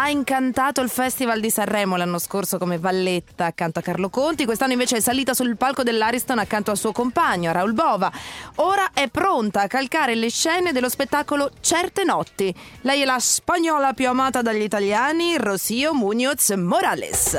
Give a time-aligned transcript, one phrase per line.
[0.00, 4.70] ha incantato il Festival di Sanremo l'anno scorso come Valletta accanto a Carlo Conti, quest'anno
[4.72, 8.08] invece è salita sul palco dell'Ariston accanto al suo compagno Raul Bova.
[8.56, 12.54] Ora è pronta a calcare le scene dello spettacolo Certe Notti.
[12.82, 17.36] Lei è la spagnola più amata dagli italiani, Rocío Muñoz Morales.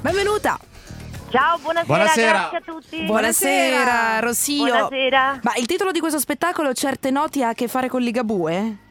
[0.00, 0.58] Benvenuta!
[1.30, 2.32] Ciao, buonasera, Buonasera.
[2.32, 3.02] grazie a tutti.
[3.04, 4.64] Buonasera, Rocío.
[4.64, 5.40] Buonasera.
[5.42, 8.90] Ma il titolo di questo spettacolo Certe Notti ha a che fare con Ligabue?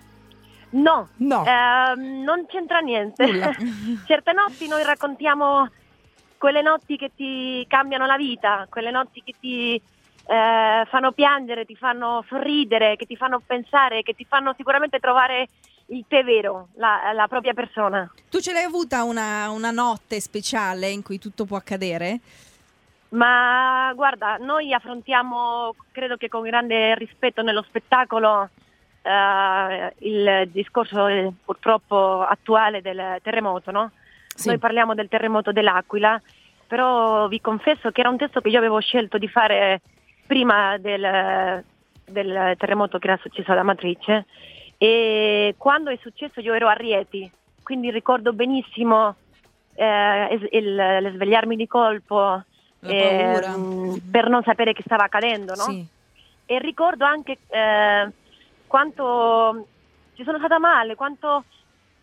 [0.71, 1.45] No, No.
[1.45, 3.25] ehm, non c'entra niente.
[4.05, 5.69] Certe notti noi raccontiamo
[6.37, 11.75] quelle notti che ti cambiano la vita, quelle notti che ti eh, fanno piangere, ti
[11.75, 15.47] fanno sorridere, che ti fanno pensare, che ti fanno sicuramente trovare
[15.87, 18.09] il te vero, la, la propria persona.
[18.29, 22.19] Tu ce l'hai avuta una, una notte speciale in cui tutto può accadere?
[23.09, 28.49] Ma guarda, noi affrontiamo, credo che con grande rispetto nello spettacolo,
[29.01, 33.91] eh, il discorso eh, purtroppo attuale del terremoto, no?
[34.27, 34.47] Sì.
[34.49, 36.21] Noi parliamo del terremoto dell'Aquila,
[36.67, 39.81] però vi confesso che era un testo che io avevo scelto di fare
[40.25, 41.63] prima del,
[42.05, 44.25] del terremoto che era successo ad Amatrice
[44.77, 47.29] e quando è successo io ero a Rieti,
[47.61, 49.15] quindi ricordo benissimo
[49.75, 50.65] eh, il,
[51.03, 52.43] il svegliarmi di colpo
[52.79, 53.55] paura.
[54.09, 55.63] per non sapere che stava accadendo, no?
[55.63, 55.85] Sì.
[56.45, 58.09] E ricordo anche eh,
[58.71, 59.67] quanto
[60.13, 61.43] ci sono stata male, quanto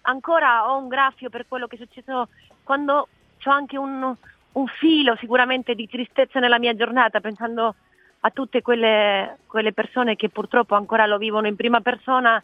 [0.02, 2.28] ancora ho un graffio per quello che è successo
[2.62, 3.08] quando
[3.42, 4.14] ho anche un,
[4.52, 7.74] un filo sicuramente di tristezza nella mia giornata pensando
[8.20, 12.42] a tutte quelle, quelle persone che purtroppo ancora lo vivono in prima persona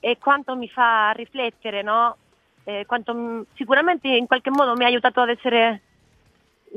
[0.00, 2.16] e quanto mi fa riflettere, no?
[2.64, 5.82] Eh, quanto sicuramente in qualche modo mi ha aiutato ad essere,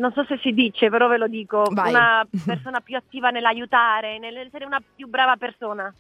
[0.02, 1.92] non so se si dice, però ve lo dico, Vai.
[1.92, 5.94] una persona più attiva nell'aiutare, nell'essere una più brava persona.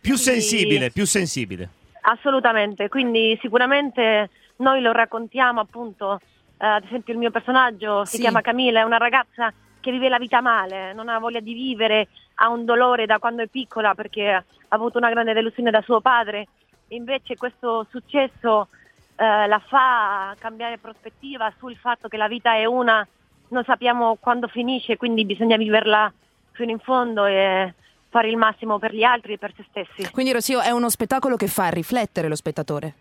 [0.00, 0.30] Più Sì.
[0.30, 1.68] sensibile, più sensibile.
[2.02, 6.20] Assolutamente, quindi sicuramente noi lo raccontiamo appunto,
[6.58, 8.22] eh, ad esempio il mio personaggio si Sì.
[8.22, 12.08] chiama Camilla, è una ragazza che vive la vita male, non ha voglia di vivere,
[12.36, 16.00] ha un dolore da quando è piccola perché ha avuto una grande delusione da suo
[16.00, 16.46] padre,
[16.88, 18.68] invece questo successo
[19.16, 23.06] eh, la fa cambiare prospettiva sul fatto che la vita è una,
[23.48, 26.12] non sappiamo quando finisce, quindi bisogna viverla
[26.52, 27.74] fino in fondo e
[28.10, 30.10] fare il massimo per gli altri e per se stessi.
[30.10, 32.94] Quindi Rocío è uno spettacolo che fa riflettere lo spettatore.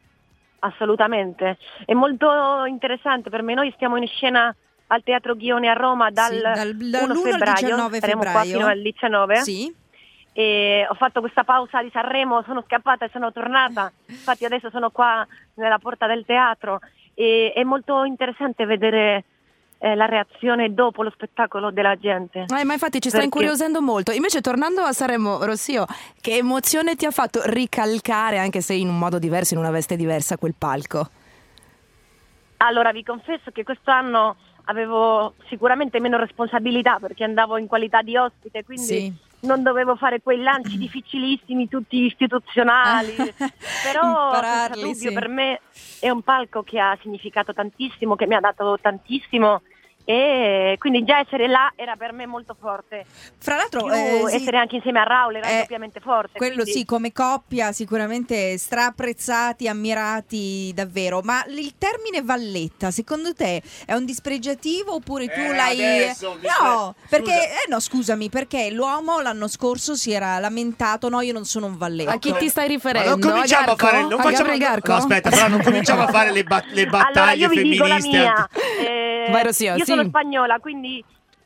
[0.60, 3.54] Assolutamente, è molto interessante per me.
[3.54, 4.54] Noi stiamo in scena
[4.88, 8.30] al Teatro Ghione a Roma dal, Sì, dal- 1 dall'1 al febbraio, 19 saremo qua
[8.32, 8.58] febbraio.
[8.58, 9.76] fino al 19 Sì.
[10.34, 14.90] e ho fatto questa pausa di Sanremo, sono scappata e sono tornata, infatti adesso sono
[14.90, 15.26] qua
[15.56, 16.80] nella porta del teatro
[17.14, 19.24] e è molto interessante vedere
[19.80, 22.46] eh, la reazione dopo lo spettacolo della gente.
[22.48, 23.26] Eh, ma infatti ci sta Perché?
[23.26, 24.12] incuriosendo molto.
[24.12, 25.86] Invece tornando a Sanremo, Rossio,
[26.20, 29.96] che emozione ti ha fatto ricalcare, anche se in un modo diverso, in una veste
[29.96, 31.10] diversa, quel palco?
[32.58, 38.64] Allora vi confesso che quest'anno avevo sicuramente meno responsabilità perché andavo in qualità di ospite,
[38.66, 39.14] quindi Sì.
[39.42, 43.14] non dovevo fare quei lanci difficilissimi, tutti istituzionali,
[43.84, 45.14] però senza dubbio sì.
[45.14, 45.62] per me
[46.00, 49.62] è un palco che ha significato tantissimo, che mi ha dato tantissimo
[50.10, 53.06] e quindi già essere là era per me molto forte.
[53.38, 56.38] Fra l'altro, eh, sì, essere anche insieme a Raul era Eh, doppiamente forte.
[56.38, 61.20] quello quindi- sì, come coppia sicuramente straapprezzati, ammirati davvero.
[61.26, 66.04] Ma il termine valletta, secondo te è un dispregiativo oppure tu Eh, l'hai...
[66.04, 67.34] adesso, no, perché...
[67.34, 71.76] Eh no, scusami, perché l'uomo l'anno scorso si era lamentato, no, io non sono un
[71.78, 72.12] valletto.
[72.12, 73.10] A chi ti stai Ma riferendo?
[73.10, 73.86] non cominciamo a, Garco?
[73.86, 74.02] fare.
[74.04, 77.32] Non a facciamo, no, aspetta, però non cominciamo a fare le, ba- le battaglie allora
[77.34, 78.18] io vi dico la femministe.
[78.18, 78.50] mia.
[78.80, 79.92] Eh, Vai, Rosia, io sì.
[79.98, 81.04] Sono spagnola, quindi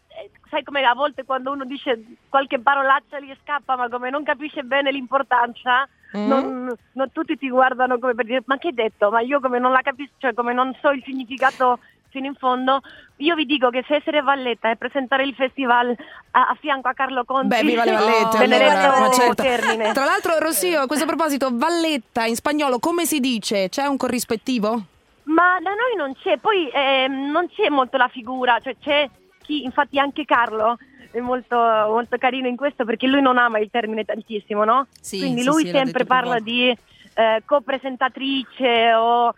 [0.07, 4.23] eh, sai come a volte quando uno dice qualche parolaccia gli scappa, ma come non
[4.23, 6.27] capisce bene l'importanza, Mm.
[6.27, 9.09] non, non tutti ti guardano come per dire ma che hai detto?
[9.09, 11.79] Ma io come non la capisco, cioè come non so il significato
[12.09, 12.81] fino in fondo,
[13.17, 15.95] io vi dico che se essere Valletta e presentare il festival
[16.31, 19.41] a, a fianco a Carlo Conti Beh, viva le Vallette, Benedetto allora, certo.
[19.41, 19.93] Termine.
[19.93, 23.69] Tra l'altro, Rossio, a questo proposito, Valletta in spagnolo come si dice?
[23.69, 24.81] C'è un corrispettivo?
[25.23, 29.09] Ma da noi non c'è, poi ehm, non c'è molto la figura, cioè c'è
[29.41, 30.77] chi, infatti anche Carlo
[31.11, 34.87] è molto, molto carino in questo perché lui non ama il termine tantissimo, no?
[34.99, 36.75] Sì, Quindi sì, lui sì, sempre parla di
[37.13, 39.33] eh, copresentatrice o eh,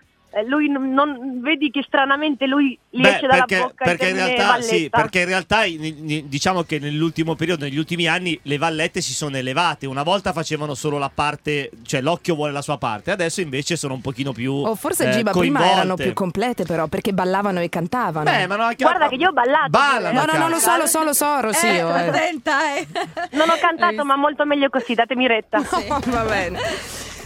[0.45, 4.89] lui non, vedi che stranamente lui Beh, esce dalla perché, bocca perché in realtà, sì,
[4.89, 9.85] perché in realtà diciamo che nell'ultimo periodo, negli ultimi anni, le vallette si sono elevate.
[9.85, 13.93] Una volta facevano solo la parte, cioè l'occhio vuole la sua parte, adesso invece sono
[13.93, 14.53] un pochino più.
[14.53, 15.71] O forse eh, Giba prima coinvolte.
[15.71, 18.29] erano più complete, però, perché ballavano e cantavano.
[18.29, 19.69] Beh, ma no, anche Guarda che io ho ballato.
[19.69, 21.95] Ballano, no, no, no, lo so, lo so, lo so, Rossio.
[21.95, 22.41] eh, eh.
[22.41, 22.87] eh.
[23.31, 25.61] Non ho cantato ma molto meglio così, datemi retta.
[25.93, 26.59] No, va bene.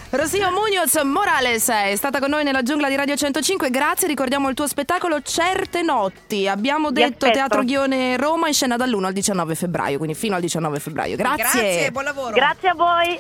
[0.10, 3.70] Rosio Munoz Morales è stata con noi nella giungla di Radio 105.
[3.70, 6.48] Grazie, ricordiamo il tuo spettacolo Certe Notti.
[6.48, 7.30] Abbiamo detto.
[7.30, 11.18] Teatro Ghione Roma in scena dall'1 al 19 febbraio, quindi fino al 19 febbraio.
[11.18, 11.44] Grazie.
[11.44, 12.32] Grazie, buon lavoro.
[12.32, 13.16] Grazie a voi.